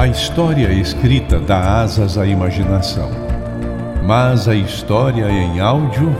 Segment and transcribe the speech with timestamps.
[0.00, 3.10] A história escrita dá asas à imaginação,
[4.02, 6.10] mas a história em áudio,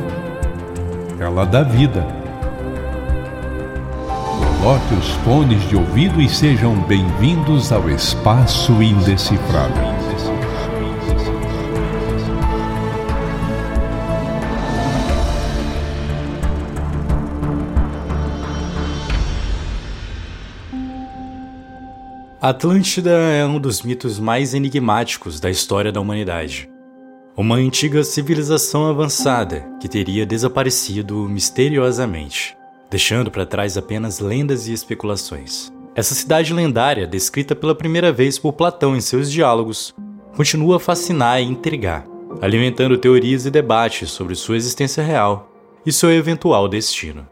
[1.18, 2.06] ela dá vida.
[4.58, 9.99] Coloque os fones de ouvido e sejam bem-vindos ao Espaço Indecifrável.
[22.42, 26.70] Atlântida é um dos mitos mais enigmáticos da história da humanidade.
[27.36, 32.56] Uma antiga civilização avançada que teria desaparecido misteriosamente,
[32.90, 35.70] deixando para trás apenas lendas e especulações.
[35.94, 39.94] Essa cidade lendária, descrita pela primeira vez por Platão em seus diálogos,
[40.34, 42.06] continua a fascinar e intrigar,
[42.40, 45.52] alimentando teorias e debates sobre sua existência real
[45.84, 47.28] e seu eventual destino.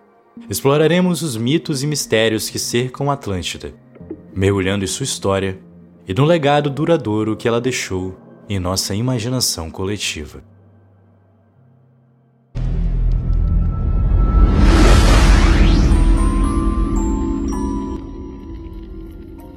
[0.50, 3.87] Exploraremos os mitos e mistérios que cercam Atlântida
[4.34, 5.58] mergulhando em sua história
[6.06, 8.16] e no legado duradouro que ela deixou
[8.48, 10.42] em nossa imaginação coletiva.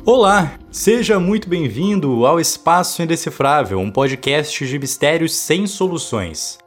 [0.04, 6.58] Olá, seja muito bem-vindo ao Espaço Indecifrável, um podcast de mistérios sem soluções.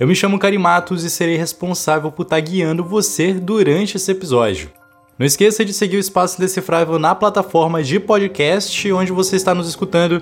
[0.00, 4.70] Eu me chamo Carimatos e serei responsável por estar guiando você durante esse episódio.
[5.16, 9.68] Não esqueça de seguir o Espaço Decifrável na plataforma de podcast onde você está nos
[9.68, 10.20] escutando.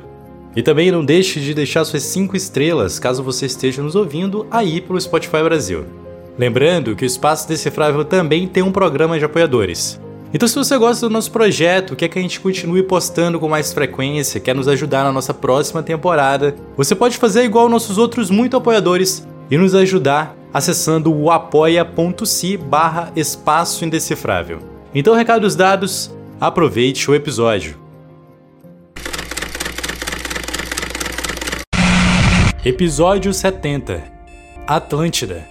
[0.55, 4.83] E também não deixe de deixar suas 5 estrelas caso você esteja nos ouvindo aí
[4.83, 5.87] pelo Spotify Brasil.
[6.39, 9.99] Lembrando que o Espaço Decifrável também tem um programa de apoiadores.
[10.35, 13.73] Então, se você gosta do nosso projeto, quer que a gente continue postando com mais
[13.73, 18.59] frequência, quer nos ajudar na nossa próxima temporada, você pode fazer igual nossos outros muito
[18.59, 24.72] apoiadores e nos ajudar acessando o apoia.se barra espaço indecifrável.
[24.95, 27.81] Então, recados dados, aproveite o episódio.
[32.63, 34.05] Episódio 70
[34.67, 35.49] Atlântida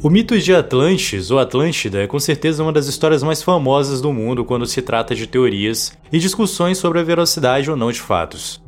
[0.00, 4.12] O mito de Atlantis ou Atlântida é com certeza uma das histórias mais famosas do
[4.12, 8.62] mundo quando se trata de teorias e discussões sobre a veracidade ou não de fatos.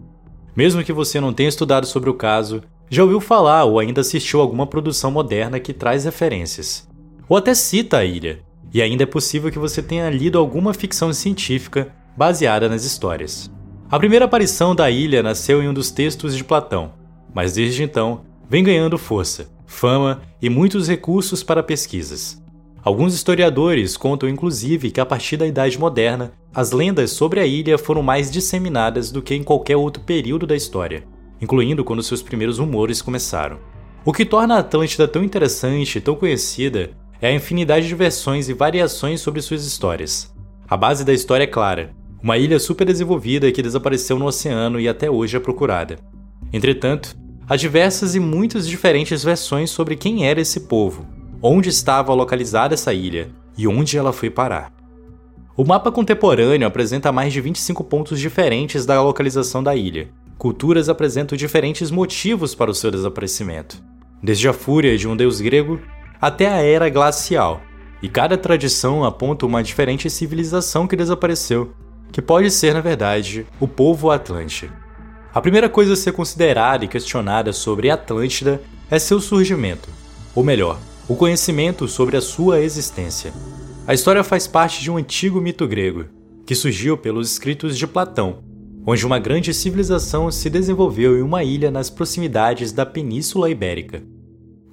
[0.56, 2.60] Mesmo que você não tenha estudado sobre o caso,
[2.90, 6.87] já ouviu falar ou ainda assistiu alguma produção moderna que traz referências
[7.28, 8.40] ou até cita a ilha,
[8.72, 13.50] e ainda é possível que você tenha lido alguma ficção científica baseada nas histórias.
[13.90, 16.92] A primeira aparição da ilha nasceu em um dos textos de Platão,
[17.34, 22.42] mas desde então vem ganhando força, fama e muitos recursos para pesquisas.
[22.82, 27.76] Alguns historiadores contam inclusive que a partir da Idade Moderna, as lendas sobre a ilha
[27.76, 31.04] foram mais disseminadas do que em qualquer outro período da história,
[31.40, 33.58] incluindo quando seus primeiros rumores começaram.
[34.04, 36.90] O que torna a Atlântida tão interessante e tão conhecida
[37.20, 40.32] é a infinidade de versões e variações sobre suas histórias.
[40.68, 41.90] A base da história é clara:
[42.22, 45.96] uma ilha super desenvolvida que desapareceu no oceano e até hoje é procurada.
[46.52, 47.16] Entretanto,
[47.48, 51.06] há diversas e muitas diferentes versões sobre quem era esse povo,
[51.42, 54.72] onde estava localizada essa ilha e onde ela foi parar.
[55.56, 60.08] O mapa contemporâneo apresenta mais de 25 pontos diferentes da localização da ilha.
[60.38, 63.82] Culturas apresentam diferentes motivos para o seu desaparecimento,
[64.22, 65.80] desde a fúria de um deus grego
[66.20, 67.60] até a era glacial,
[68.02, 71.72] e cada tradição aponta uma diferente civilização que desapareceu,
[72.12, 74.70] que pode ser, na verdade, o povo Atlante.
[75.32, 79.88] A primeira coisa a ser considerada e questionada sobre Atlântida é seu surgimento,
[80.34, 80.78] ou melhor,
[81.08, 83.32] o conhecimento sobre a sua existência.
[83.86, 86.06] A história faz parte de um antigo mito grego,
[86.46, 88.42] que surgiu pelos escritos de Platão,
[88.86, 94.02] onde uma grande civilização se desenvolveu em uma ilha nas proximidades da Península Ibérica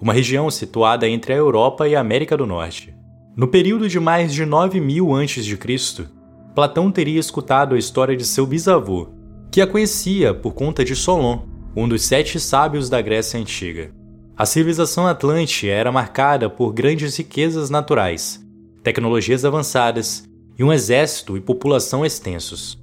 [0.01, 2.93] uma região situada entre a Europa e a América do Norte.
[3.35, 6.07] No período de mais de 9000 a.C.,
[6.53, 9.09] Platão teria escutado a história de seu bisavô,
[9.51, 11.39] que a conhecia por conta de Solon,
[11.75, 13.93] um dos sete sábios da Grécia Antiga.
[14.37, 18.41] A civilização atlante era marcada por grandes riquezas naturais,
[18.83, 20.23] tecnologias avançadas
[20.57, 22.81] e um exército e população extensos.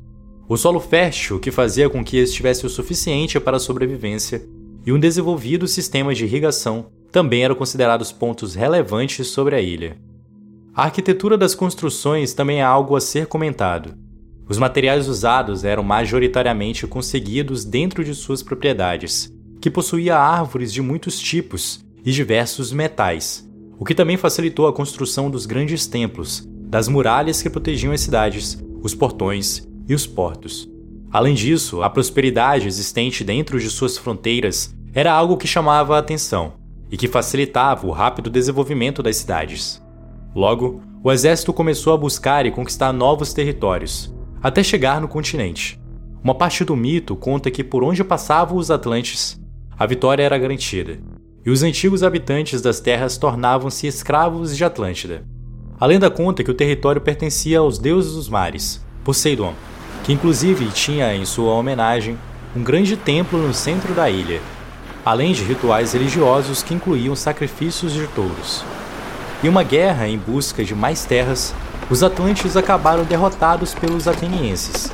[0.49, 4.43] O solo fértil que fazia com que estivesse o suficiente para a sobrevivência
[4.85, 9.99] e um desenvolvido sistema de irrigação também eram considerados pontos relevantes sobre a ilha.
[10.75, 13.95] A arquitetura das construções também é algo a ser comentado.
[14.49, 19.31] Os materiais usados eram majoritariamente conseguidos dentro de suas propriedades,
[19.61, 23.47] que possuía árvores de muitos tipos e diversos metais,
[23.79, 28.59] o que também facilitou a construção dos grandes templos, das muralhas que protegiam as cidades,
[28.83, 30.67] os portões e os portos.
[31.11, 36.55] Além disso, a prosperidade existente dentro de suas fronteiras era algo que chamava a atenção,
[36.93, 39.83] e que facilitava o rápido desenvolvimento das cidades.
[40.35, 45.81] Logo, o exército começou a buscar e conquistar novos territórios, até chegar no continente.
[46.23, 49.41] Uma parte do mito conta que por onde passavam os Atlantes,
[49.77, 51.01] a vitória era garantida,
[51.45, 55.25] e os antigos habitantes das terras tornavam-se escravos de Atlântida.
[55.81, 59.55] A lenda conta que o território pertencia aos deuses dos mares, Poseidon,
[60.05, 62.19] que inclusive tinha em sua homenagem
[62.55, 64.41] um grande templo no centro da ilha,
[65.05, 68.65] além de rituais religiosos que incluíam sacrifícios de touros.
[69.43, 71.55] Em uma guerra em busca de mais terras,
[71.91, 74.93] os Atlantes acabaram derrotados pelos atenienses.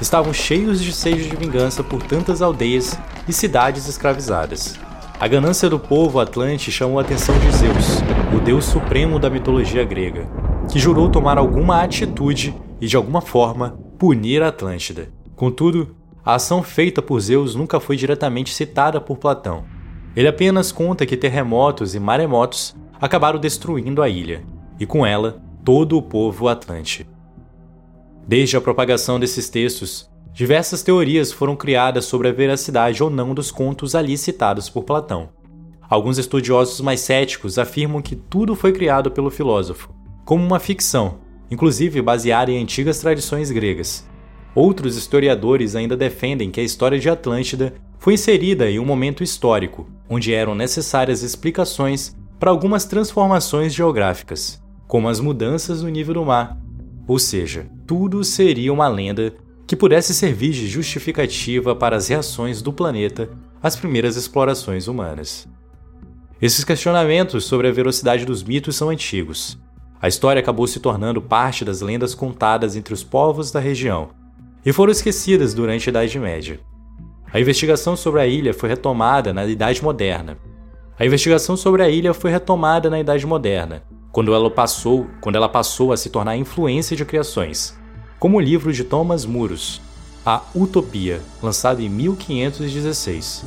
[0.00, 2.96] Estavam cheios de sede de vingança por tantas aldeias
[3.26, 4.78] e cidades escravizadas.
[5.18, 8.00] A ganância do povo atlante chamou a atenção de Zeus,
[8.32, 10.28] o deus supremo da mitologia grega,
[10.70, 15.08] que jurou tomar alguma atitude e, de alguma forma, punir a Atlântida.
[15.34, 15.96] Contudo,
[16.28, 19.64] a ação feita por Zeus nunca foi diretamente citada por Platão.
[20.14, 24.44] Ele apenas conta que terremotos e maremotos acabaram destruindo a ilha,
[24.78, 27.08] e com ela, todo o povo atlante.
[28.26, 33.50] Desde a propagação desses textos, diversas teorias foram criadas sobre a veracidade ou não dos
[33.50, 35.30] contos ali citados por Platão.
[35.88, 39.94] Alguns estudiosos mais céticos afirmam que tudo foi criado pelo filósofo,
[40.26, 41.20] como uma ficção,
[41.50, 44.06] inclusive baseada em antigas tradições gregas.
[44.58, 49.88] Outros historiadores ainda defendem que a história de Atlântida foi inserida em um momento histórico,
[50.10, 56.58] onde eram necessárias explicações para algumas transformações geográficas, como as mudanças no nível do mar.
[57.06, 59.32] Ou seja, tudo seria uma lenda
[59.64, 63.30] que pudesse servir de justificativa para as reações do planeta
[63.62, 65.46] às primeiras explorações humanas.
[66.42, 69.56] Esses questionamentos sobre a velocidade dos mitos são antigos.
[70.02, 74.17] A história acabou se tornando parte das lendas contadas entre os povos da região
[74.64, 76.60] e foram esquecidas durante a Idade Média.
[77.32, 80.38] A investigação sobre a ilha foi retomada na Idade Moderna,
[81.00, 85.48] a investigação sobre a ilha foi retomada na Idade Moderna, quando ela passou, quando ela
[85.48, 87.78] passou a se tornar influência de criações,
[88.18, 89.80] como o livro de Thomas Muros,
[90.26, 93.46] A Utopia, lançado em 1516,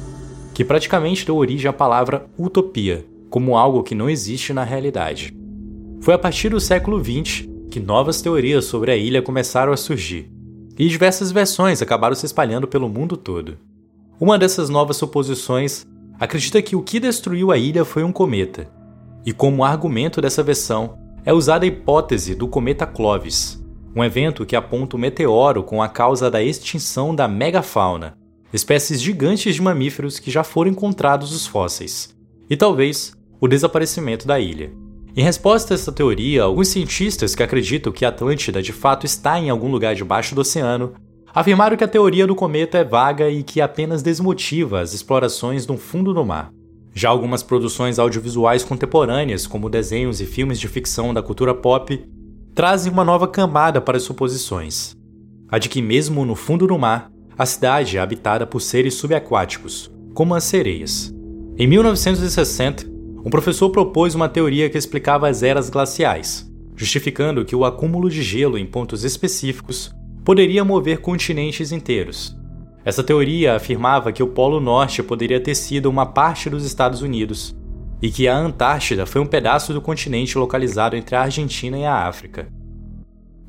[0.53, 5.35] que praticamente deu origem à palavra utopia, como algo que não existe na realidade.
[5.99, 10.31] Foi a partir do século XX que novas teorias sobre a ilha começaram a surgir,
[10.77, 13.57] e diversas versões acabaram se espalhando pelo mundo todo.
[14.19, 15.85] Uma dessas novas suposições
[16.19, 18.69] acredita que o que destruiu a ilha foi um cometa.
[19.25, 23.63] E como argumento dessa versão, é usada a hipótese do cometa Clovis,
[23.95, 28.17] um evento que aponta o meteoro com a causa da extinção da megafauna,
[28.53, 32.15] espécies gigantes de mamíferos que já foram encontrados os fósseis,
[32.49, 34.71] e talvez o desaparecimento da ilha.
[35.15, 39.37] Em resposta a essa teoria, alguns cientistas que acreditam que a Atlântida de fato está
[39.39, 40.93] em algum lugar debaixo do oceano
[41.33, 45.77] afirmaram que a teoria do cometa é vaga e que apenas desmotiva as explorações no
[45.77, 46.51] fundo do mar.
[46.93, 52.03] Já algumas produções audiovisuais contemporâneas, como desenhos e filmes de ficção da cultura pop,
[52.53, 54.93] trazem uma nova camada para as suposições.
[55.49, 59.89] A de que, mesmo no fundo do mar, a cidade é habitada por seres subaquáticos,
[60.13, 61.13] como as sereias.
[61.57, 62.90] Em 1960,
[63.23, 68.23] um professor propôs uma teoria que explicava as eras glaciais, justificando que o acúmulo de
[68.23, 69.91] gelo em pontos específicos
[70.25, 72.35] poderia mover continentes inteiros.
[72.83, 77.55] Essa teoria afirmava que o Polo Norte poderia ter sido uma parte dos Estados Unidos
[78.01, 82.07] e que a Antártida foi um pedaço do continente localizado entre a Argentina e a
[82.07, 82.47] África.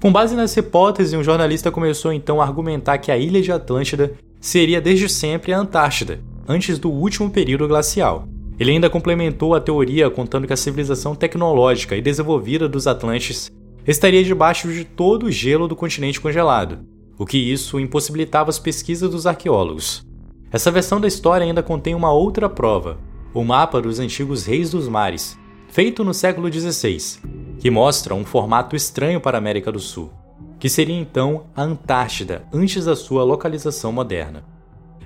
[0.02, 4.12] Com base nessa hipótese, um jornalista começou então a argumentar que a ilha de Atlântida
[4.38, 8.29] seria desde sempre a Antártida, antes do último período glacial.
[8.59, 13.51] Ele ainda complementou a teoria contando que a civilização tecnológica e desenvolvida dos Atlantes
[13.87, 16.81] estaria debaixo de todo o gelo do continente congelado,
[17.19, 20.06] o que isso impossibilitava as pesquisas dos arqueólogos.
[20.51, 22.99] Essa versão da história ainda contém uma outra prova,
[23.35, 26.99] o mapa dos antigos reis dos mares, feito no século XVI,
[27.59, 30.13] que mostra um formato estranho para a América do Sul,
[30.61, 34.44] que seria então a Antártida antes da sua localização moderna.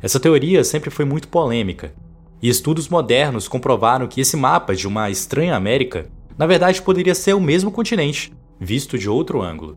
[0.03, 1.95] Essa teoria sempre foi muito polêmica,
[2.43, 7.35] e estudos modernos comprovaram que esse mapa de uma estranha América, na verdade, poderia ser
[7.35, 9.77] o mesmo continente, visto de outro ângulo.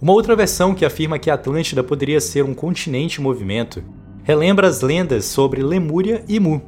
[0.00, 3.82] Uma outra versão que afirma que a Atlântida poderia ser um continente em movimento
[4.22, 6.62] relembra as lendas sobre Lemúria e Mu,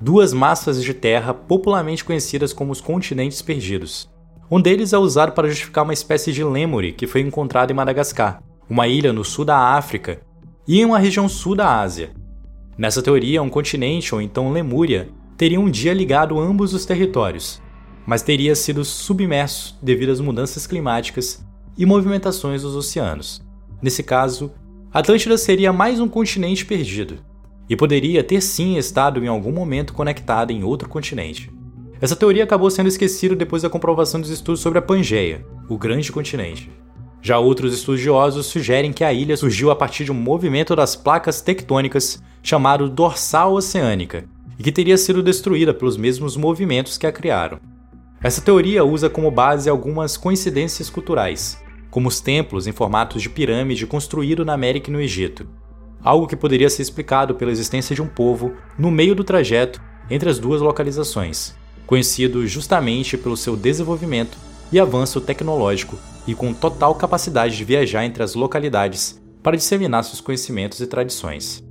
[0.00, 4.08] duas massas de terra popularmente conhecidas como os continentes perdidos.
[4.50, 8.40] Um deles é usado para justificar uma espécie de lêmure que foi encontrado em Madagascar,
[8.70, 10.20] uma ilha no sul da África
[10.66, 12.10] e em uma região sul da Ásia.
[12.78, 17.60] Nessa teoria, um continente ou então Lemúria teria um dia ligado ambos os territórios,
[18.06, 21.44] mas teria sido submerso devido às mudanças climáticas
[21.76, 23.42] e movimentações dos oceanos.
[23.82, 24.52] Nesse caso,
[24.92, 27.18] Atlântida seria mais um continente perdido,
[27.68, 31.50] e poderia ter sim estado em algum momento conectada em outro continente.
[32.00, 36.12] Essa teoria acabou sendo esquecida depois da comprovação dos estudos sobre a Pangeia, o grande
[36.12, 36.70] continente.
[37.26, 41.40] Já outros estudiosos sugerem que a ilha surgiu a partir de um movimento das placas
[41.40, 44.24] tectônicas chamado dorsal oceânica
[44.56, 47.58] e que teria sido destruída pelos mesmos movimentos que a criaram.
[48.22, 53.88] Essa teoria usa como base algumas coincidências culturais, como os templos em formatos de pirâmide
[53.88, 55.48] construídos na América e no Egito,
[56.04, 60.30] algo que poderia ser explicado pela existência de um povo no meio do trajeto entre
[60.30, 61.56] as duas localizações,
[61.88, 64.38] conhecido justamente pelo seu desenvolvimento
[64.70, 70.20] e avanço tecnológico e com total capacidade de viajar entre as localidades para disseminar seus
[70.20, 71.62] conhecimentos e tradições.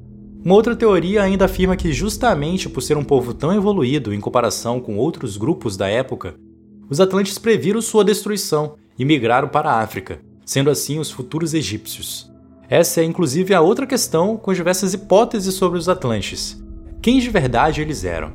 [0.44, 4.80] Uma outra teoria ainda afirma que, justamente por ser um povo tão evoluído em comparação
[4.80, 6.36] com outros grupos da época,
[6.90, 12.32] os Atlantes previram sua destruição e migraram para a África, sendo assim os futuros egípcios.
[12.70, 16.64] Essa é inclusive a outra questão com diversas hipóteses sobre os Atlantes.
[17.02, 18.34] Quem de verdade eles eram?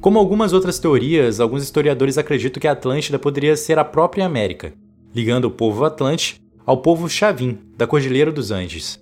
[0.00, 4.72] Como algumas outras teorias, alguns historiadores acreditam que a Atlântida poderia ser a própria América,
[5.14, 9.00] ligando o povo Atlante ao povo Chavin, da Cordilheira dos Andes.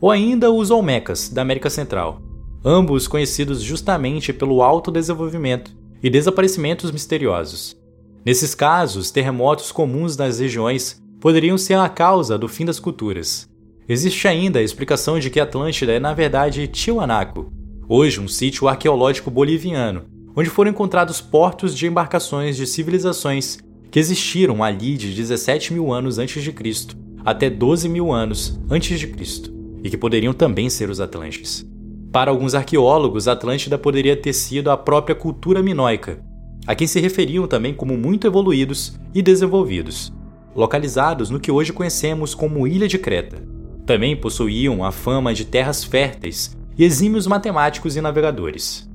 [0.00, 2.20] Ou ainda os Olmecas, da América Central,
[2.64, 5.70] ambos conhecidos justamente pelo alto desenvolvimento
[6.02, 7.76] e desaparecimentos misteriosos.
[8.24, 13.48] Nesses casos, terremotos comuns nas regiões poderiam ser a causa do fim das culturas.
[13.88, 17.52] Existe ainda a explicação de que Atlântida é na verdade Tiwanaku,
[17.88, 23.58] hoje um sítio arqueológico boliviano, onde foram encontrados portos de embarcações de civilizações
[23.94, 28.98] que existiram ali de 17 mil anos antes de Cristo até 12 mil anos antes
[28.98, 31.64] de Cristo, e que poderiam também ser os Atlantes.
[32.10, 36.20] Para alguns arqueólogos, Atlântida poderia ter sido a própria cultura minoica,
[36.66, 40.12] a quem se referiam também como muito evoluídos e desenvolvidos,
[40.56, 43.46] localizados no que hoje conhecemos como Ilha de Creta.
[43.86, 48.90] Também possuíam a fama de terras férteis e exímios matemáticos e navegadores,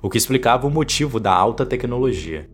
[0.00, 2.48] o que explicava o motivo da alta tecnologia.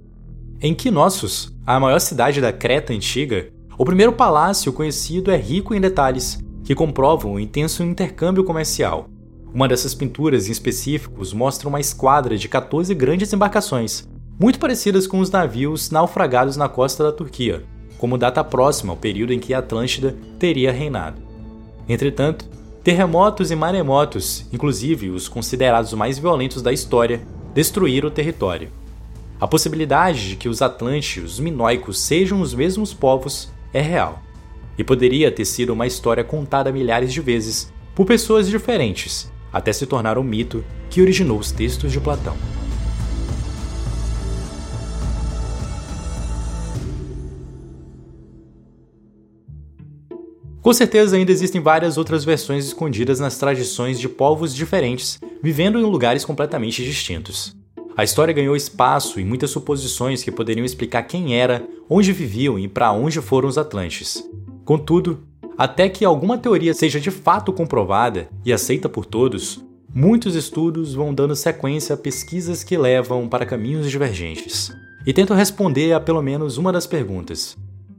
[0.58, 5.80] Em Knossos, a maior cidade da Creta antiga, o primeiro palácio conhecido é rico em
[5.80, 9.06] detalhes que comprovam o intenso intercâmbio comercial.
[9.52, 14.08] Uma dessas pinturas em específicos mostra uma esquadra de 14 grandes embarcações,
[14.40, 17.62] muito parecidas com os navios naufragados na costa da Turquia,
[17.98, 21.20] como data próxima ao período em que a Atlântida teria reinado.
[21.86, 22.48] Entretanto,
[22.82, 27.20] terremotos e maremotos, inclusive os considerados mais violentos da história,
[27.52, 28.70] destruíram o território.
[29.38, 34.23] A possibilidade de que os Atlântios, os Minoicos, sejam os mesmos povos é real,
[34.78, 39.87] e poderia ter sido uma história contada milhares de vezes por pessoas diferentes, até se
[39.87, 42.35] tornar um mito que originou os textos de Platão.
[50.62, 55.85] Com certeza ainda existem várias outras versões escondidas nas tradições de povos diferentes, vivendo em
[55.85, 57.55] lugares completamente distintos.
[57.96, 62.68] A história ganhou espaço e muitas suposições que poderiam explicar quem era, onde viviam e
[62.68, 64.22] para onde foram os Atlantes.
[64.64, 65.22] Contudo,
[65.56, 71.14] até que alguma teoria seja de fato comprovada e aceita por todos, muitos estudos vão
[71.14, 74.70] dando sequência a pesquisas que levam para caminhos divergentes
[75.06, 77.56] e tentam responder a pelo menos uma das perguntas: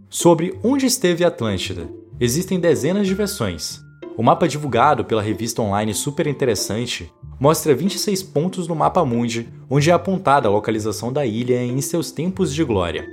[0.09, 1.87] sobre onde esteve a Atlântida
[2.19, 3.79] Existem dezenas de versões.
[4.17, 9.91] O mapa divulgado pela revista online Super Interessante mostra 26 pontos no mapa mundi, onde
[9.91, 13.05] é apontada a localização da ilha em seus tempos de glória.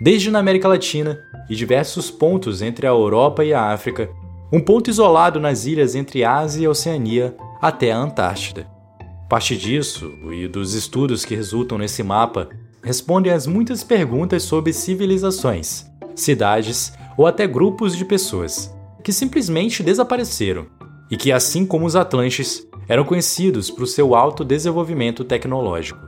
[0.00, 1.18] Desde na América Latina
[1.50, 4.08] e diversos pontos entre a Europa e a África,
[4.52, 8.64] um ponto isolado nas ilhas entre Ásia e Oceania até a Antártida.
[9.28, 12.48] Parte disso e dos estudos que resultam nesse mapa
[12.84, 20.66] respondem às muitas perguntas sobre civilizações, cidades ou até grupos de pessoas que simplesmente desapareceram
[21.10, 26.00] e que, assim como os Atlantes, eram conhecidos por seu alto desenvolvimento tecnológico.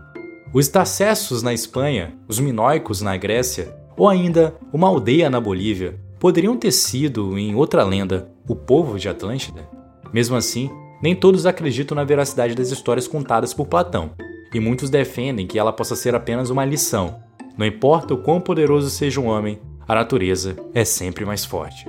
[0.52, 6.56] Os Tacessos na Espanha, os Minoicos na Grécia ou ainda uma aldeia na Bolívia poderiam
[6.56, 9.68] ter sido, em outra lenda, o povo de Atlântida.
[10.12, 10.70] Mesmo assim,
[11.02, 14.12] nem todos acreditam na veracidade das histórias contadas por Platão,
[14.52, 17.16] e muitos defendem que ela possa ser apenas uma lição.
[17.58, 21.86] Não importa o quão poderoso seja um homem, a natureza é sempre mais forte.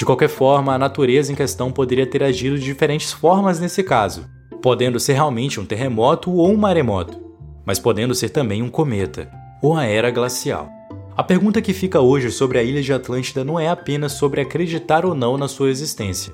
[0.00, 4.26] De qualquer forma, a natureza em questão poderia ter agido de diferentes formas nesse caso,
[4.62, 7.20] podendo ser realmente um terremoto ou um maremoto,
[7.66, 9.30] mas podendo ser também um cometa
[9.60, 10.70] ou a era glacial.
[11.14, 15.04] A pergunta que fica hoje sobre a ilha de Atlântida não é apenas sobre acreditar
[15.04, 16.32] ou não na sua existência,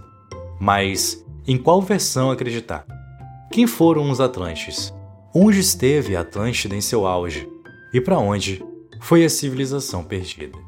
[0.61, 2.87] mas em qual versão acreditar.
[3.51, 4.95] Quem foram os Atlantes?
[5.35, 7.49] Onde esteve Atlântida em seu auge?
[7.93, 8.65] E para onde
[9.01, 10.66] foi a civilização perdida?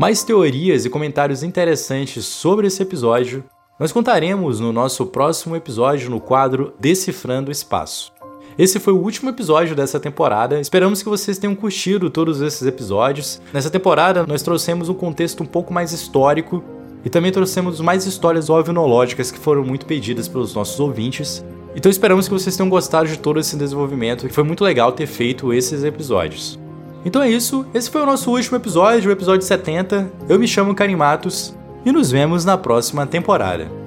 [0.00, 3.44] Mais teorias e comentários interessantes sobre esse episódio
[3.78, 8.10] nós contaremos no nosso próximo episódio no quadro Decifrando o Espaço.
[8.58, 10.58] Esse foi o último episódio dessa temporada.
[10.58, 13.42] Esperamos que vocês tenham curtido todos esses episódios.
[13.52, 16.64] Nessa temporada, nós trouxemos um contexto um pouco mais histórico
[17.04, 21.44] e também trouxemos mais histórias ovinológicas que foram muito pedidas pelos nossos ouvintes.
[21.76, 25.06] Então esperamos que vocês tenham gostado de todo esse desenvolvimento, que foi muito legal ter
[25.06, 26.58] feito esses episódios.
[27.04, 30.10] Então é isso, esse foi o nosso último episódio, o episódio 70.
[30.28, 31.54] Eu me chamo Karim Matos
[31.84, 33.80] e nos vemos na próxima temporada.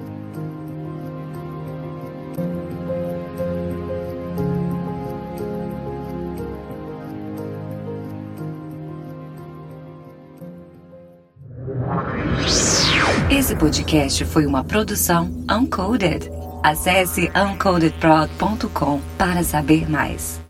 [13.30, 16.30] Esse podcast foi uma produção Uncoded.
[16.62, 20.43] Acesse uncodedprod.com para saber mais.